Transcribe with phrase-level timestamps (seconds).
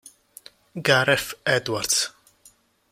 [0.81, 2.09] Gareth Edwards